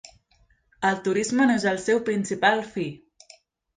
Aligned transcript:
El 0.89 0.97
turisme 1.09 1.47
no 1.51 1.59
és 1.61 1.67
el 1.75 1.79
seu 1.85 2.03
principal 2.11 2.67
fi. 2.73 2.87